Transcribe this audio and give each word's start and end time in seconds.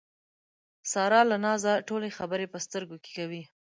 ساره 0.91 1.21
له 1.29 1.37
نازه 1.45 1.73
ټولې 1.87 2.09
خبرې 2.17 2.45
په 2.53 2.57
سترګو 2.65 2.95
کې 3.03 3.11
کوي. 3.17 3.43